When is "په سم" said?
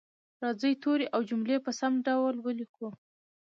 1.65-1.93